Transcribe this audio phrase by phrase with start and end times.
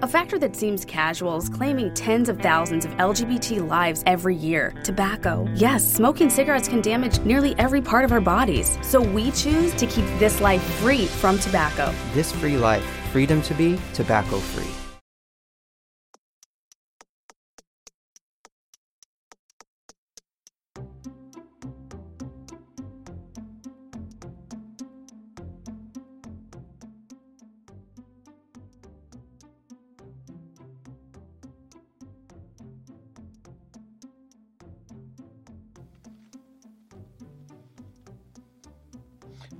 [0.00, 4.72] A factor that seems casual is claiming tens of thousands of LGBT lives every year.
[4.84, 5.48] Tobacco.
[5.56, 8.78] Yes, smoking cigarettes can damage nearly every part of our bodies.
[8.80, 11.92] So we choose to keep this life free from tobacco.
[12.14, 14.87] This free life, freedom to be tobacco free.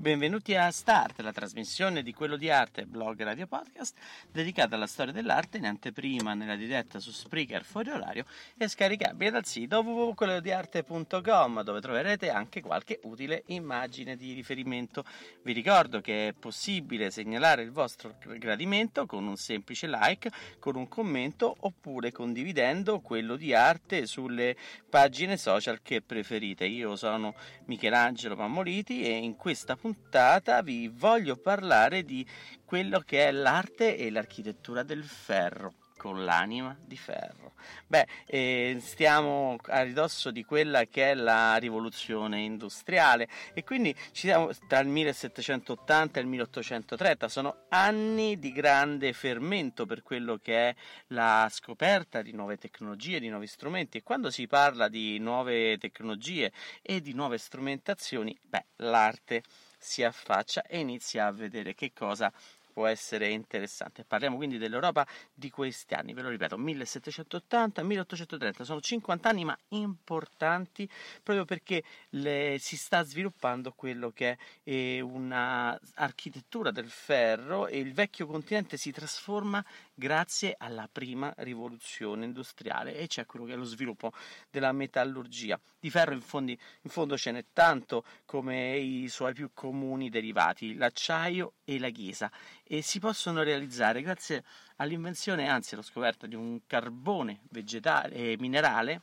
[0.09, 3.95] Benvenuti a Start, la trasmissione di Quello di Arte, blog radio podcast,
[4.33, 8.25] dedicata alla storia dell'arte in anteprima nella diretta su Spreaker fuori orario
[8.57, 15.05] e scaricabile dal sito www.quellodiarte.com dove troverete anche qualche utile immagine di riferimento.
[15.43, 20.89] Vi ricordo che è possibile segnalare il vostro gradimento con un semplice like, con un
[20.89, 24.57] commento oppure condividendo quello di arte sulle
[24.89, 26.65] pagine social che preferite.
[26.65, 27.35] Io sono
[27.67, 32.27] Michelangelo Mammoliti e in questa puntata puntata vi voglio parlare di
[32.65, 37.55] quello che è l'arte e l'architettura del ferro con l'anima di ferro.
[37.89, 44.29] Beh, eh, stiamo a ridosso di quella che è la rivoluzione industriale e quindi ci
[44.29, 50.69] siamo tra il 1780 e il 1830, sono anni di grande fermento per quello che
[50.69, 50.75] è
[51.09, 56.53] la scoperta di nuove tecnologie, di nuovi strumenti e quando si parla di nuove tecnologie
[56.81, 59.43] e di nuove strumentazioni, beh, l'arte
[59.79, 62.33] si affaccia e inizia a vedere che cosa
[62.79, 64.05] può essere interessante.
[64.05, 65.05] Parliamo quindi dell'Europa
[65.35, 70.89] di questi anni, ve lo ripeto, 1780-1830, sono 50 anni ma importanti
[71.21, 77.93] proprio perché le, si sta sviluppando quello che è eh, un'architettura del ferro e il
[77.93, 79.65] vecchio continente si trasforma
[79.99, 84.13] grazie alla prima rivoluzione industriale e c'è quello che è lo sviluppo
[84.49, 85.61] della metallurgia.
[85.81, 90.77] Di ferro in, fondi, in fondo ce n'è tanto come i suoi più comuni derivati,
[90.77, 92.31] l'acciaio e la ghisa
[92.63, 94.45] e si possono realizzare grazie
[94.77, 99.03] all'invenzione, anzi alla scoperta di un carbone vegetale e minerale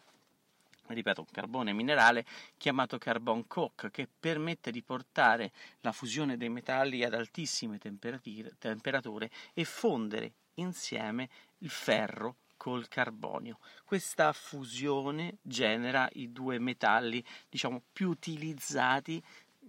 [0.87, 2.25] ripeto, un carbone minerale
[2.57, 5.51] chiamato carbon coke che permette di portare
[5.81, 11.29] la fusione dei metalli ad altissime temperature e fondere insieme
[11.59, 13.59] il ferro col carbonio.
[13.83, 19.21] Questa fusione genera i due metalli, diciamo, più utilizzati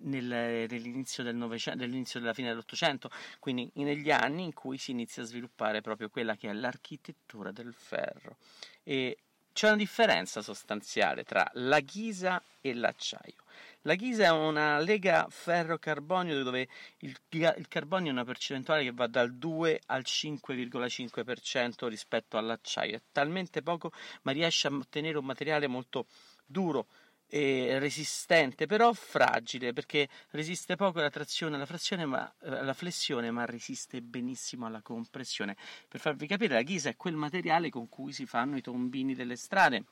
[0.03, 5.27] nel, nell'inizio, del nell'inizio della fine dell'Ottocento, quindi negli anni in cui si inizia a
[5.27, 8.37] sviluppare proprio quella che è l'architettura del ferro.
[8.83, 9.19] E
[9.57, 13.43] c'è una differenza sostanziale tra la ghisa e l'acciaio.
[13.83, 16.69] La ghisa è una lega ferro-carbonio dove
[16.99, 22.97] il, il, carbonio è una percentuale che va dal 2 al 5,5% rispetto all'acciaio.
[22.97, 23.93] È talmente poco,
[24.25, 26.05] ma riesce a ottenere un materiale molto
[26.45, 26.89] duro,
[27.29, 33.45] resistente, però fragile perché resiste poco alla trazione, alla, frazione, ma, eh, alla flessione, ma
[33.45, 35.57] resiste benissimo alla compressione.
[35.89, 39.37] Per farvi capire, la ghisa è quel materiale con cui si fanno i tombini delle
[39.37, 39.85] strade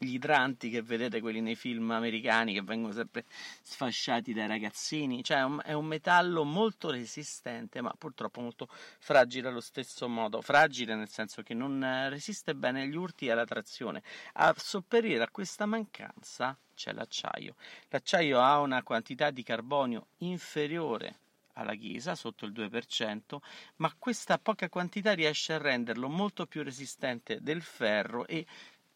[0.00, 3.24] gli idranti che vedete, quelli nei film americani che vengono sempre
[3.62, 8.68] sfasciati dai ragazzini, cioè è un metallo molto resistente, ma purtroppo molto
[9.00, 10.40] fragile allo stesso modo.
[10.40, 14.02] Fragile nel senso che non resiste bene agli urti e alla trazione.
[14.34, 17.56] A sopperire a questa mancanza c'è l'acciaio.
[17.88, 21.18] L'acciaio ha una quantità di carbonio inferiore
[21.54, 23.38] alla ghisa, sotto il 2%,
[23.76, 28.46] ma questa poca quantità riesce a renderlo molto più resistente del ferro e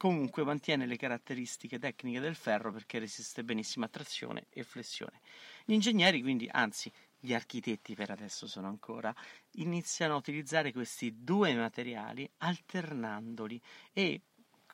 [0.02, 5.20] comunque mantiene le caratteristiche tecniche del ferro perché resiste benissimo a trazione e flessione.
[5.64, 6.90] Gli ingegneri, quindi, anzi,
[7.20, 9.14] gli architetti per adesso sono ancora,
[9.58, 14.22] iniziano a utilizzare questi due materiali alternandoli e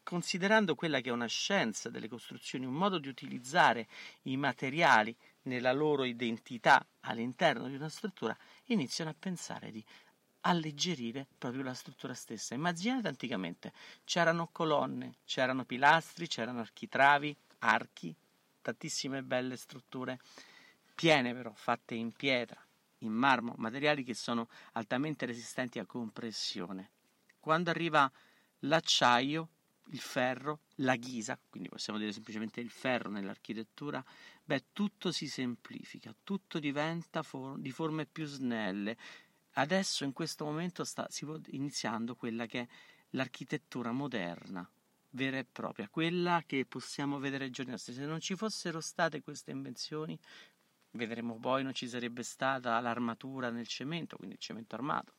[0.02, 3.86] considerando quella che è una scienza delle costruzioni, un modo di utilizzare
[4.22, 8.34] i materiali nella loro identità all'interno di una struttura,
[8.68, 9.84] iniziano a pensare di
[10.48, 12.54] alleggerire proprio la struttura stessa.
[12.54, 13.72] Immaginate anticamente,
[14.04, 18.14] c'erano colonne, c'erano pilastri, c'erano architravi, archi,
[18.62, 20.18] tantissime belle strutture,
[20.94, 22.60] piene però, fatte in pietra,
[22.98, 26.90] in marmo, materiali che sono altamente resistenti a compressione.
[27.38, 28.10] Quando arriva
[28.60, 29.48] l'acciaio,
[29.90, 34.04] il ferro, la ghisa, quindi possiamo dire semplicemente il ferro nell'architettura,
[34.44, 38.96] beh, tutto si semplifica, tutto diventa for- di forme più snelle,
[39.58, 41.08] Adesso in questo momento sta
[41.50, 42.68] iniziando quella che è
[43.10, 44.68] l'architettura moderna,
[45.10, 47.92] vera e propria, quella che possiamo vedere ai giorni nostri.
[47.92, 50.16] Se non ci fossero state queste invenzioni,
[50.92, 55.14] vedremo poi non ci sarebbe stata l'armatura nel cemento, quindi il cemento armato.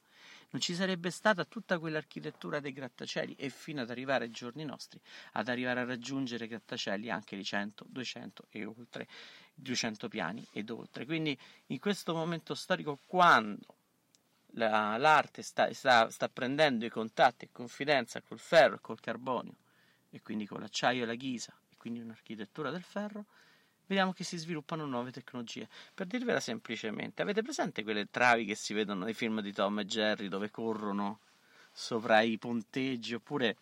[0.51, 5.01] non ci sarebbe stata tutta quell'architettura dei grattacieli e fino ad arrivare ai giorni nostri,
[5.33, 9.05] ad arrivare a raggiungere grattacieli anche di 100, 200 e oltre,
[9.53, 11.05] 200 piani ed oltre.
[11.05, 11.37] Quindi
[11.67, 13.78] in questo momento storico, quando
[14.53, 19.55] la, l'arte sta, sta, sta prendendo i contatti e confidenza col ferro e col carbonio,
[20.09, 23.25] e quindi con l'acciaio e la ghisa, e quindi un'architettura del ferro,
[23.85, 25.67] vediamo che si sviluppano nuove tecnologie.
[25.93, 29.85] Per dirvela semplicemente, avete presente quelle travi che si vedono nei film di Tom e
[29.85, 31.19] Jerry dove corrono
[31.71, 33.55] sopra i ponteggi oppure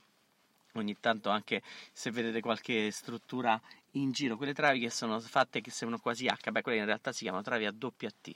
[0.73, 1.61] ogni tanto anche
[1.91, 3.59] se vedete qualche struttura
[3.91, 7.11] in giro, quelle travi che sono fatte che sembrano quasi H, beh quelle in realtà
[7.11, 8.35] si chiamano travi a doppia T.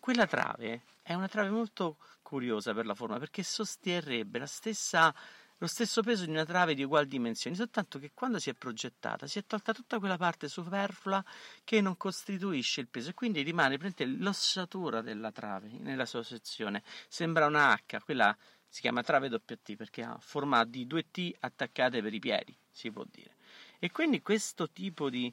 [0.00, 5.14] Quella trave è una trave molto curiosa per la forma perché sosterrebbe stessa
[5.58, 9.26] lo stesso peso di una trave di uguali dimensioni, soltanto che quando si è progettata
[9.26, 11.22] si è tolta tutta quella parte superflua
[11.64, 13.78] che non costituisce il peso e quindi rimane
[14.16, 16.82] l'ossatura della trave nella sua sezione.
[17.08, 18.34] Sembra una H, quella
[18.66, 22.90] si chiama trave WT perché ha forma di due T attaccate per i piedi, si
[22.90, 23.36] può dire.
[23.78, 25.32] E quindi questo tipo di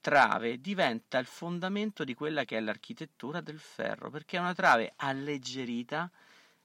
[0.00, 4.92] trave diventa il fondamento di quella che è l'architettura del ferro, perché è una trave
[4.96, 6.10] alleggerita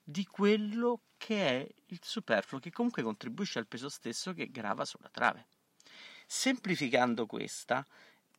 [0.04, 5.10] di quello che è il superfluo, che comunque contribuisce al peso stesso che grava sulla
[5.10, 5.48] trave.
[6.26, 7.86] Semplificando questa,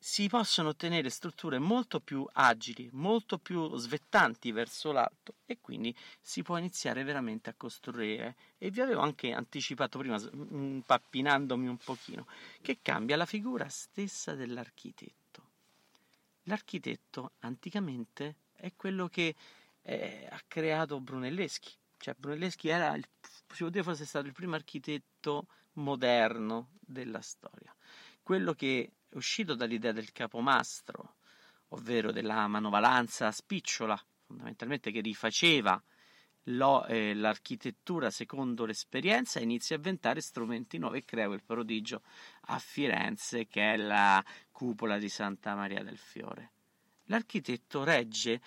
[0.06, 6.42] si possono ottenere strutture molto più agili, molto più svettanti verso l'alto e quindi si
[6.42, 8.36] può iniziare veramente a costruire.
[8.58, 12.26] E vi avevo anche anticipato prima, impappinandomi un pochino,
[12.60, 15.52] che cambia la figura stessa dell'architetto.
[16.42, 19.34] L'architetto anticamente è quello che
[19.80, 21.72] eh, ha creato Brunelleschi.
[21.96, 27.74] Cioè, Brunelleschi era, il, si può dire, fosse stato il primo architetto moderno della storia.
[28.22, 31.14] Quello che è uscito dall'idea del capomastro,
[31.68, 33.96] ovvero della manovalanza spicciola,
[34.26, 35.80] fondamentalmente che rifaceva
[36.48, 42.02] lo, eh, l'architettura secondo l'esperienza inizia a inventare strumenti nuovi e crea quel prodigio
[42.46, 46.50] a Firenze che è la cupola di Santa Maria del Fiore.
[47.04, 48.40] L'architetto regge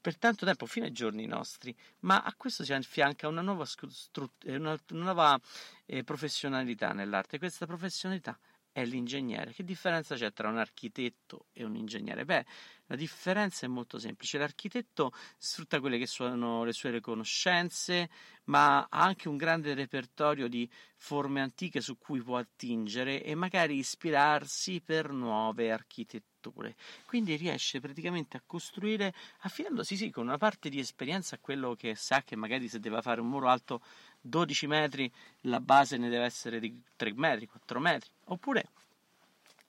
[0.00, 4.44] per tanto tempo fino ai giorni nostri, ma a questo si affianca una nuova, stru-
[4.44, 5.40] eh, una, nuova
[5.86, 7.38] eh, professionalità nell'arte.
[7.38, 8.38] Questa professionalità
[8.80, 9.52] è l'ingegnere.
[9.52, 12.24] Che differenza c'è tra un architetto e un ingegnere?
[12.24, 12.44] Beh,
[12.86, 14.38] la differenza è molto semplice.
[14.38, 18.08] L'architetto sfrutta quelle che sono le sue conoscenze,
[18.44, 23.76] ma ha anche un grande repertorio di forme antiche su cui può attingere e magari
[23.76, 26.74] ispirarsi per nuove architetture strutture.
[27.06, 31.94] Quindi riesce praticamente a costruire affidandosi sì con una parte di esperienza a quello che
[31.94, 33.80] sa che magari se deve fare un muro alto
[34.20, 35.10] 12 metri,
[35.42, 38.70] la base ne deve essere di 3 metri, 4 metri, oppure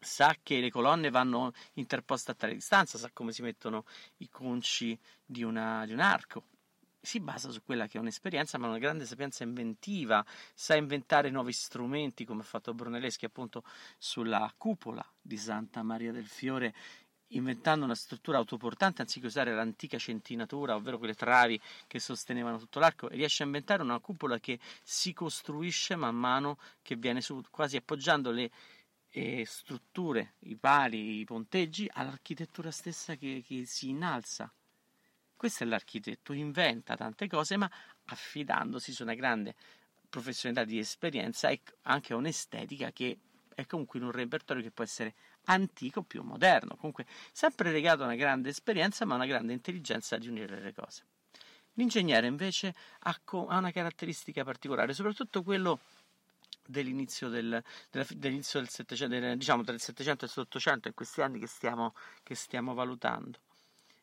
[0.01, 3.85] sa che le colonne vanno interposte a tale distanza, sa come si mettono
[4.17, 6.43] i conci di, una, di un arco
[7.01, 11.53] si basa su quella che è un'esperienza, ma una grande sapienza inventiva, sa inventare nuovi
[11.53, 13.63] strumenti, come ha fatto Brunelleschi appunto
[13.97, 16.73] sulla cupola di Santa Maria del Fiore,
[17.33, 23.09] inventando una struttura autoportante anziché usare l'antica centinatura, ovvero quelle travi che sostenevano tutto l'arco,
[23.09, 27.77] e riesce a inventare una cupola che si costruisce man mano che viene su, quasi
[27.77, 28.49] appoggiando le
[29.11, 34.51] eh, strutture, i pali, i ponteggi all'architettura stessa che, che si innalza
[35.39, 37.71] questo è l'architetto, inventa tante cose, ma
[38.07, 39.55] affidandosi su una grande
[40.09, 43.17] professionalità di esperienza e anche un'estetica che
[43.55, 48.07] è comunque in un repertorio che può essere antico più moderno, comunque sempre legato a
[48.07, 51.05] una grande esperienza ma a una grande intelligenza di unire le cose.
[51.75, 55.79] L'ingegnere invece ha, una caratteristica particolare, soprattutto quello
[56.65, 61.47] dell'inizio del, dell'inizio del 700, del, diciamo del 700 e 800 in questi anni che
[61.47, 63.39] stiamo, che stiamo valutando.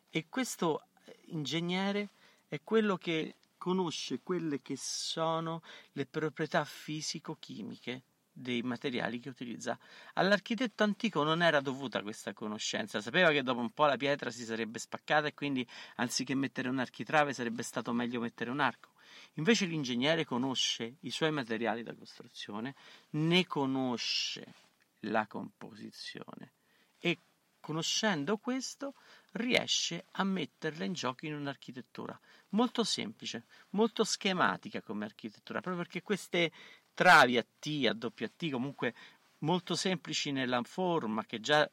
[0.08, 0.87] E questo
[1.26, 2.10] ingegnere
[2.48, 8.02] è quello che conosce quelle che sono le proprietà fisico-chimiche
[8.36, 9.78] dei materiali che utilizza.
[10.14, 14.44] All'architetto antico non era dovuta questa conoscenza, sapeva che dopo un po' la pietra si
[14.44, 18.90] sarebbe spaccata e quindi anziché mettere un architrave sarebbe stato meglio mettere un arco.
[19.34, 22.75] Invece l'ingegnere conosce i suoi materiali da costruzione,
[23.10, 24.54] ne conosce
[25.00, 26.52] la composizione
[26.98, 27.18] e
[27.66, 28.94] conoscendo questo
[29.32, 32.16] riesce a metterla in gioco in un'architettura
[32.50, 36.52] molto semplice, molto schematica come architettura, proprio perché queste
[36.94, 38.94] travi a T, a doppia T, comunque
[39.38, 41.68] molto semplici nella forma, che già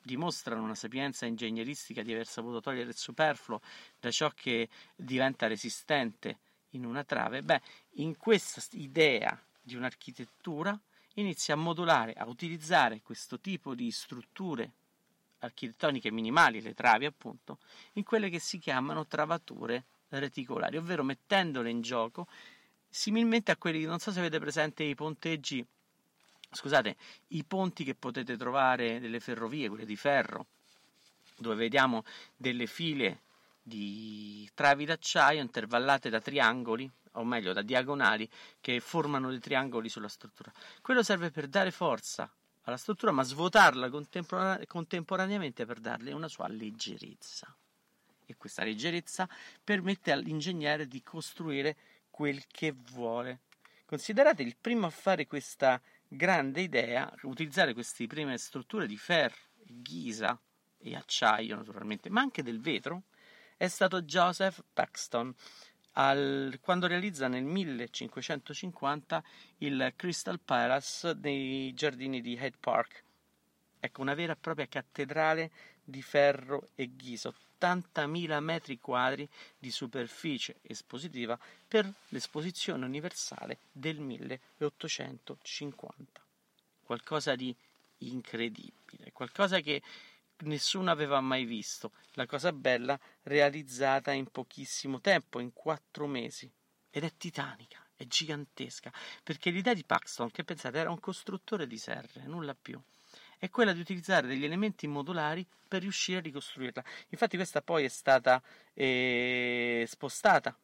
[0.00, 3.60] dimostrano una sapienza ingegneristica di aver saputo togliere il superfluo
[4.00, 6.38] da ciò che diventa resistente
[6.70, 7.60] in una trave, beh,
[7.96, 10.80] in questa idea di un'architettura
[11.16, 14.72] inizia a modulare, a utilizzare questo tipo di strutture
[15.40, 17.58] architettoniche minimali, le travi appunto,
[17.94, 22.26] in quelle che si chiamano travature reticolari, ovvero mettendole in gioco
[22.88, 25.64] similmente a quelli, non so se avete presente i ponteggi,
[26.50, 26.96] scusate,
[27.28, 30.46] i ponti che potete trovare delle ferrovie, quelle di ferro,
[31.36, 32.04] dove vediamo
[32.36, 33.22] delle file
[33.62, 38.28] di travi d'acciaio intervallate da triangoli, o meglio da diagonali,
[38.60, 40.52] che formano dei triangoli sulla struttura.
[40.80, 42.30] Quello serve per dare forza
[42.68, 47.54] alla struttura, ma svuotarla contempora- contemporaneamente per darle una sua leggerezza.
[48.26, 49.28] E questa leggerezza
[49.64, 51.76] permette all'ingegnere di costruire
[52.10, 53.40] quel che vuole.
[53.86, 60.38] Considerate il primo a fare questa grande idea, utilizzare queste prime strutture di ferro, ghisa
[60.76, 63.04] e acciaio naturalmente, ma anche del vetro,
[63.56, 65.34] è stato Joseph Paxton,
[66.00, 69.20] al, quando realizza nel 1550
[69.58, 73.02] il Crystal Palace nei giardini di Hyde Park.
[73.80, 75.50] Ecco, una vera e propria cattedrale
[75.82, 79.28] di ferro e ghisa, 80.000 metri quadri
[79.58, 81.36] di superficie espositiva
[81.66, 86.22] per l'esposizione universale del 1850.
[86.84, 87.52] Qualcosa di
[87.98, 89.82] incredibile, qualcosa che
[90.40, 91.92] nessuno aveva mai visto.
[92.12, 96.50] La cosa bella realizzata in pochissimo tempo, in quattro mesi.
[96.90, 98.92] Ed è titanica, è gigantesca,
[99.22, 102.80] perché l'idea di Paxton, che pensate era un costruttore di serre, nulla più,
[103.38, 106.82] è quella di utilizzare degli elementi modulari per riuscire a ricostruirla.
[107.08, 108.42] Infatti questa poi è stata
[108.74, 110.58] eh, spostata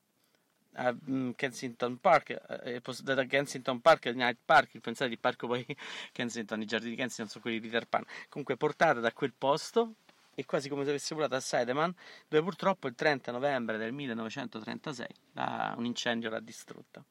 [0.74, 2.30] a mm, Kensington Park,
[2.64, 5.64] eh, da Kensington Park a Night Park, pensate di parco poi
[6.12, 9.94] Kensington, i giardini di Kensington sono quelli di Peter Pan, comunque portata da quel posto
[10.34, 11.94] e quasi come se avesse volato a Sideman,
[12.28, 17.04] dove purtroppo il 30 novembre del 1936 la, un incendio l'ha distrutta.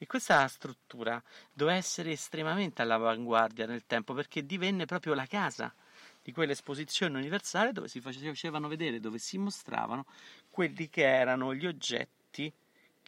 [0.00, 1.20] E questa struttura
[1.52, 5.74] doveva essere estremamente all'avanguardia nel tempo perché divenne proprio la casa
[6.22, 10.06] di quell'esposizione universale dove si facevano vedere, dove si mostravano
[10.50, 12.52] quelli che erano gli oggetti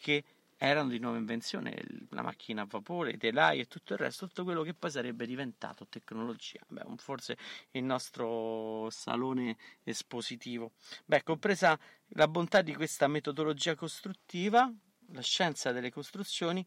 [0.00, 0.24] che
[0.56, 1.74] erano di nuova invenzione,
[2.10, 5.26] la macchina a vapore, i telai e tutto il resto, tutto quello che poi sarebbe
[5.26, 6.60] diventato tecnologia.
[6.68, 7.38] Beh, forse
[7.70, 10.72] il nostro salone espositivo.
[11.06, 11.78] Beh, compresa
[12.08, 14.70] la bontà di questa metodologia costruttiva,
[15.12, 16.64] la scienza delle costruzioni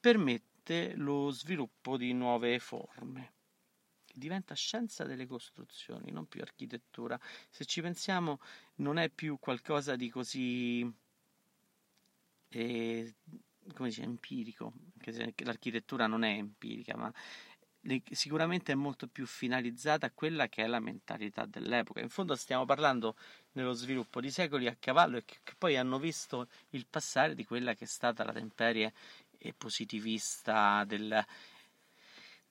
[0.00, 3.32] permette lo sviluppo di nuove forme.
[4.10, 7.20] Diventa scienza delle costruzioni, non più architettura.
[7.50, 8.40] Se ci pensiamo,
[8.76, 11.02] non è più qualcosa di così
[12.54, 13.14] eh,
[13.74, 17.12] come dice, empirico, anche se l'architettura non è empirica, ma
[18.10, 22.00] sicuramente è molto più finalizzata a quella che è la mentalità dell'epoca.
[22.00, 23.16] In fondo stiamo parlando
[23.52, 27.44] nello sviluppo di secoli a cavallo e che, che poi hanno visto il passare di
[27.44, 28.92] quella che è stata la temperie
[29.58, 31.22] positivista del,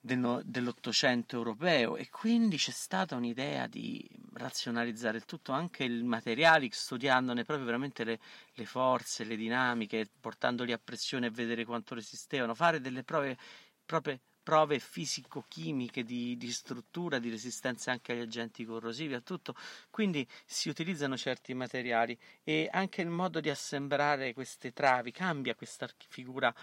[0.04, 6.68] del, dell'Ottocento europeo e quindi c'è stata un'idea di razionalizzare il tutto, anche i materiali,
[6.70, 8.20] studiandone proprio veramente le,
[8.52, 13.38] le forze, le dinamiche, portandoli a pressione e vedere quanto resistevano, fare delle prove
[13.86, 19.54] proprio prove fisico-chimiche di, di, struttura, di resistenza anche agli agenti corrosivi, a tutto.
[19.88, 25.88] Quindi si utilizzano certi materiali e anche il modo di assemblare queste travi cambia questa
[26.08, 26.54] figura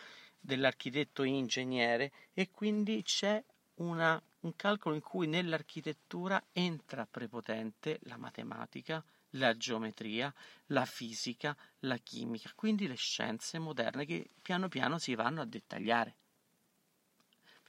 [0.41, 3.41] dell'architetto ingegnere e quindi c'è
[3.75, 9.03] una, un calcolo in cui nell'architettura entra prepotente la matematica,
[9.35, 10.33] la geometria,
[10.67, 16.15] la fisica, la chimica, quindi le scienze moderne che piano piano si vanno a dettagliare.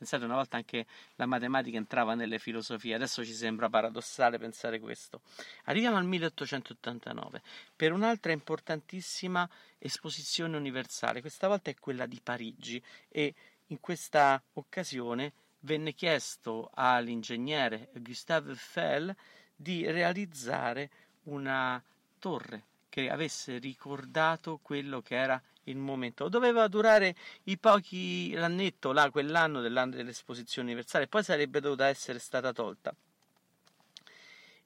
[0.02, 5.20] Pensate, una volta anche la matematica entrava nelle filosofie, adesso ci sembra paradossale pensare questo.
[5.66, 7.40] Arriviamo al 1889
[7.76, 13.32] per un'altra importantissima esposizione universale, questa volta è quella di Parigi e
[13.68, 19.14] in questa occasione venne chiesto all'ingegnere Gustave Eiffel
[19.54, 20.90] di realizzare
[21.26, 21.80] una
[22.18, 26.28] torre che avesse ricordato quello che era il momento.
[26.28, 27.14] Doveva durare
[27.44, 32.94] i pochi l'annetto, là, quell'anno dell'anno dell'esposizione universale, poi sarebbe dovuta essere stata tolta.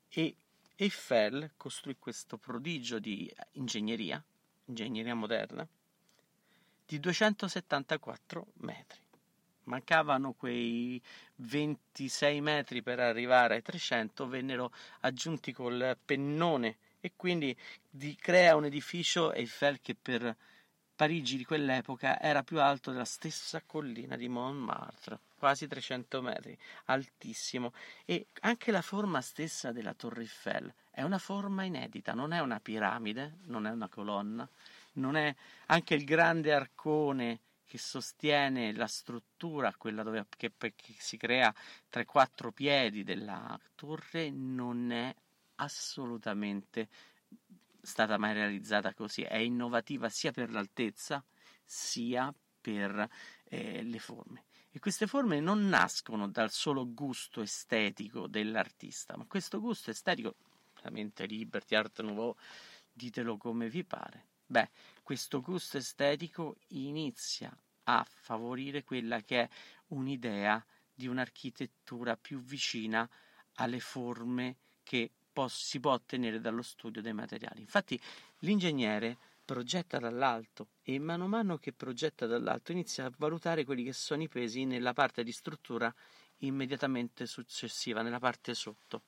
[0.08, 0.36] E
[0.76, 4.22] Eiffel costruì questo prodigio di ingegneria,
[4.66, 5.66] ingegneria moderna,
[6.86, 9.00] di 274 metri.
[9.64, 11.02] Mancavano quei
[11.36, 17.56] 26 metri per arrivare ai 300, vennero aggiunti col pennone e quindi
[18.20, 20.36] crea un edificio Eiffel che per
[20.96, 27.74] Parigi di quell'epoca era più alto della stessa collina di Montmartre, quasi 300 metri, altissimo,
[28.06, 32.60] e anche la forma stessa della Torre Eiffel è una forma inedita, non è una
[32.60, 34.48] piramide, non è una colonna,
[34.94, 35.34] non è
[35.66, 41.54] anche il grande arcone che sostiene la struttura, quella dove, che, che si crea
[41.90, 45.14] tra i quattro piedi della torre, non è
[45.56, 46.88] assolutamente
[47.86, 51.24] stata mai realizzata così, è innovativa sia per l'altezza
[51.64, 53.08] sia per
[53.44, 54.44] eh, le forme.
[54.70, 60.34] E queste forme non nascono dal solo gusto estetico dell'artista, ma questo gusto estetico,
[60.74, 62.36] veramente Liberty, Art Nouveau,
[62.92, 64.68] ditelo come vi pare, beh,
[65.02, 69.48] questo gusto estetico inizia a favorire quella che è
[69.88, 70.62] un'idea
[70.92, 73.08] di un'architettura più vicina
[73.54, 75.12] alle forme che
[75.46, 77.60] si può ottenere dallo studio dei materiali.
[77.60, 78.00] Infatti
[78.40, 84.22] l'ingegnere progetta dall'alto e man mano che progetta dall'alto inizia a valutare quelli che sono
[84.22, 85.94] i pesi nella parte di struttura
[86.38, 89.02] immediatamente successiva, nella parte sotto.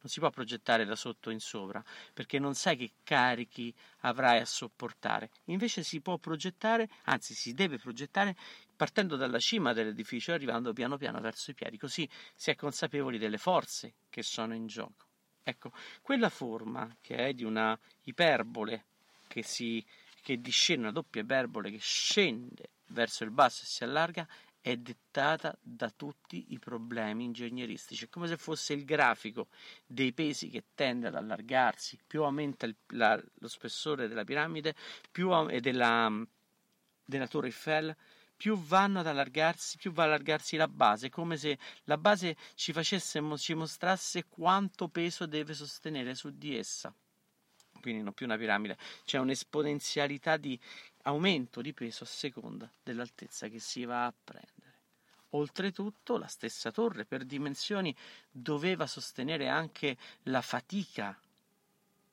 [0.00, 4.44] Non si può progettare da sotto in sopra perché non sai che carichi avrai a
[4.44, 5.30] sopportare.
[5.44, 8.36] Invece si può progettare, anzi si deve progettare
[8.76, 13.18] partendo dalla cima dell'edificio e arrivando piano piano verso i piedi, così si è consapevoli
[13.18, 15.05] delle forze che sono in gioco.
[15.48, 15.70] Ecco,
[16.02, 18.86] quella forma che è di una iperbole
[19.28, 19.84] che, si,
[20.20, 24.26] che discende, una doppia iperbole che scende verso il basso e si allarga,
[24.60, 28.06] è dettata da tutti i problemi ingegneristici.
[28.06, 29.46] È come se fosse il grafico
[29.86, 31.96] dei pesi che tende ad allargarsi.
[32.04, 34.74] Più aumenta il, la, lo spessore della piramide
[35.12, 36.10] più, e della,
[37.04, 37.96] della Torre Eiffel,
[38.36, 42.72] più vanno ad allargarsi, più va ad allargarsi la base, come se la base ci
[42.72, 46.92] facesse, ci mostrasse quanto peso deve sostenere su di essa.
[47.80, 50.58] Quindi non più una piramide, c'è un'esponenzialità di
[51.02, 54.54] aumento di peso a seconda dell'altezza che si va a prendere.
[55.30, 57.94] Oltretutto la stessa torre per dimensioni
[58.30, 61.18] doveva sostenere anche la fatica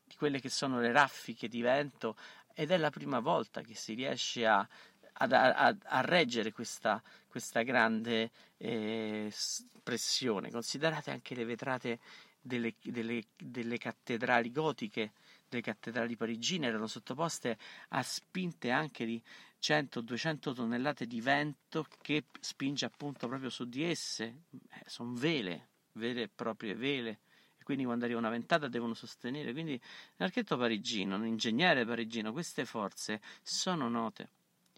[0.04, 2.16] di quelle che sono le raffiche di vento
[2.54, 4.68] ed è la prima volta che si riesce a,
[5.14, 9.34] a, a, a reggere questa, questa grande eh,
[9.82, 10.52] pressione.
[10.52, 12.00] Considerate anche le vetrate
[12.42, 15.12] delle, delle, delle cattedrali gotiche
[15.54, 17.58] le cattedrali parigine erano sottoposte
[17.90, 19.22] a spinte anche di
[19.62, 24.44] 100-200 tonnellate di vento che spinge appunto proprio su di esse.
[24.52, 27.20] Eh, sono vele, vere e proprie vele.
[27.64, 29.54] Quindi quando arriva una ventata devono sostenere.
[29.54, 29.80] Quindi
[30.18, 34.30] l'architetto parigino, un ingegnere parigino, queste forze sono note.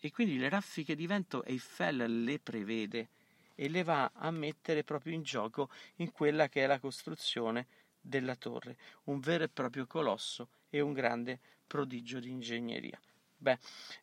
[0.05, 3.07] E quindi le raffiche di vento Eiffel le prevede
[3.55, 7.65] e le va a mettere proprio in gioco in quella che è la costruzione
[7.99, 13.01] della torre, un vero e proprio colosso e un grande prodigio di ingegneria.
[13.35, 13.57] Beh,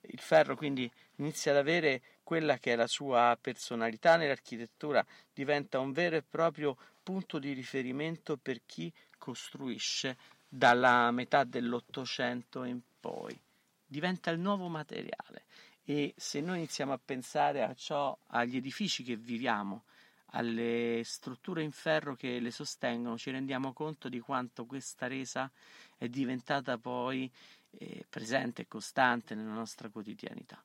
[0.08, 5.92] il ferro quindi inizia ad avere quella che è la sua personalità nell'architettura, diventa un
[5.92, 13.40] vero e proprio punto di riferimento per chi costruisce dalla metà dell'Ottocento in poi.
[13.86, 15.44] Diventa il nuovo materiale
[15.92, 19.84] e se noi iniziamo a pensare a ciò, agli edifici che viviamo,
[20.28, 25.52] alle strutture in ferro che le sostengono, ci rendiamo conto di quanto questa resa
[25.98, 27.30] è diventata poi
[27.72, 30.64] eh, presente e costante nella nostra quotidianità.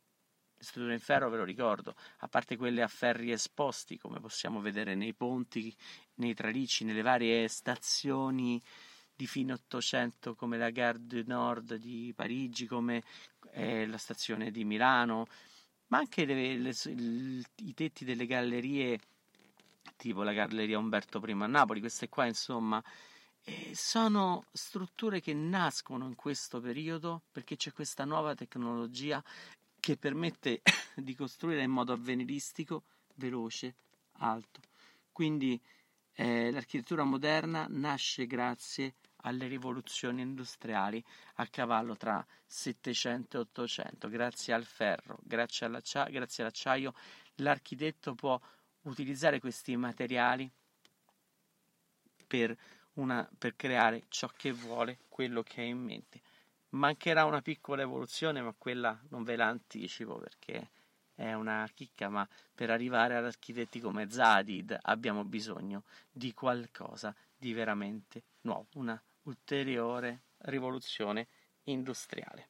[0.55, 4.61] Le strutture in ferro, ve lo ricordo, a parte quelle a ferri esposti, come possiamo
[4.61, 5.75] vedere nei ponti,
[6.15, 8.63] nei tralicci, nelle varie stazioni
[9.17, 13.03] di fine Ottocento, come la Gare du Nord di Parigi, come
[13.57, 15.25] eh, la stazione di Milano,
[15.87, 16.73] ma anche le, le,
[17.55, 18.99] i tetti delle gallerie
[19.95, 22.83] tipo la Galleria Umberto I a Napoli, queste qua insomma
[23.43, 29.23] eh, sono strutture che nascono in questo periodo perché c'è questa nuova tecnologia
[29.79, 30.61] che permette
[30.95, 32.83] di costruire in modo avveniristico,
[33.15, 33.75] veloce,
[34.19, 34.59] alto.
[35.11, 35.59] Quindi
[36.13, 41.03] eh, l'architettura moderna nasce grazie alle rivoluzioni industriali
[41.35, 46.93] a cavallo tra 700 e 800, grazie al ferro, grazie, all'accia- grazie all'acciaio,
[47.35, 48.39] l'architetto può
[48.83, 50.49] utilizzare questi materiali
[52.25, 52.55] per,
[52.93, 56.21] una, per creare ciò che vuole, quello che ha in mente.
[56.69, 60.69] Mancherà una piccola evoluzione, ma quella non ve la anticipo perché
[61.15, 67.53] è una chicca, ma per arrivare ad architetti come Zadid abbiamo bisogno di qualcosa di
[67.53, 71.27] veramente nuovo, una ulteriore rivoluzione
[71.63, 72.49] industriale.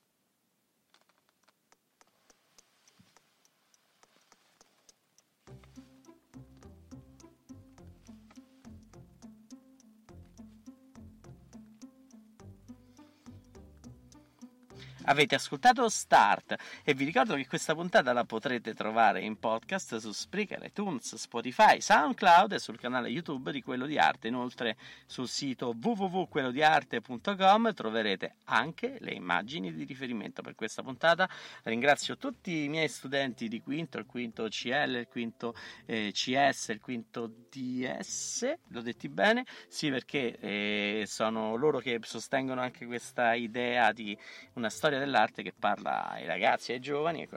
[15.10, 20.12] Avete ascoltato Start e vi ricordo che questa puntata la potrete trovare in podcast su
[20.12, 24.28] Spreaker, iTunes, Spotify, SoundCloud e sul canale YouTube di Quello di Arte.
[24.28, 31.30] Inoltre sul sito www.quellodiarte.com troverete anche le immagini di riferimento per questa puntata.
[31.63, 36.82] Ringrazio tutti i miei studenti di quinto, il quinto CL, il quinto eh, CS, il
[36.82, 39.46] quinto DS, l'ho detti bene?
[39.70, 44.17] Sì, perché eh, sono loro che sostengono anche questa idea di
[44.56, 47.27] una storia storia dell'arte che parla ai ragazzi e ai giovani,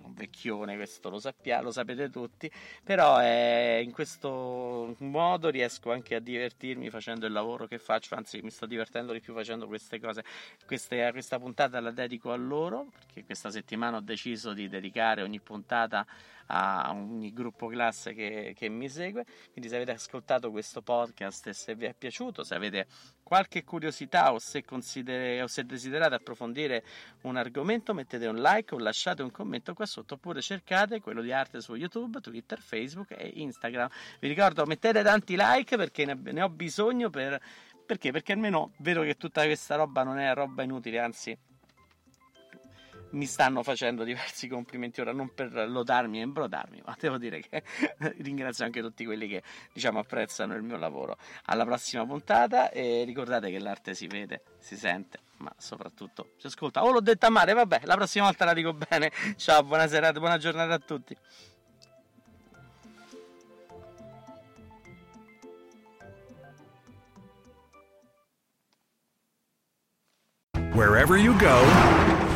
[0.00, 2.50] un vecchione, questo lo, sappia, lo sapete tutti,
[2.82, 8.40] però è, in questo modo riesco anche a divertirmi facendo il lavoro che faccio, anzi
[8.40, 10.24] mi sto divertendo di più facendo queste cose.
[10.64, 15.40] Queste, questa puntata la dedico a loro, perché questa settimana ho deciso di dedicare ogni
[15.40, 16.06] puntata
[16.46, 19.24] a ogni gruppo classe che, che mi segue.
[19.52, 22.86] Quindi, se avete ascoltato questo podcast e se vi è piaciuto, se avete
[23.24, 26.84] qualche curiosità o se, o se desiderate approfondire
[27.22, 31.32] un argomento, mettete un like o lasciate un commento qua sotto oppure cercate quello di
[31.32, 33.88] arte su YouTube, Twitter, Facebook e Instagram.
[34.20, 37.40] Vi ricordo, mettete tanti like perché ne ho bisogno per,
[37.84, 38.12] perché?
[38.12, 41.36] Perché almeno vedo che tutta questa roba non è roba inutile, anzi
[43.14, 47.62] mi stanno facendo diversi complimenti ora, non per lodarmi e imbrodarmi, ma devo dire che
[48.18, 51.16] ringrazio anche tutti quelli che diciamo apprezzano il mio lavoro.
[51.46, 56.84] Alla prossima puntata e ricordate che l'arte si vede, si sente, ma soprattutto si ascolta.
[56.84, 59.10] Oh, l'ho detta male, vabbè, la prossima volta la dico bene.
[59.36, 61.16] Ciao, buona serata, buona giornata a tutti.
[70.72, 72.23] Wherever you go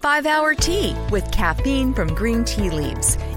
[0.00, 3.18] 5 Hour Tea with caffeine from green tea leaves.